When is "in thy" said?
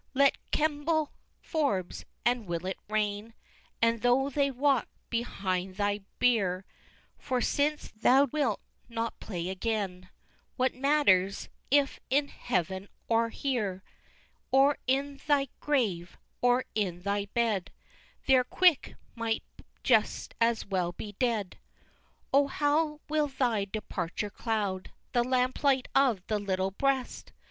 14.87-15.49, 16.73-17.25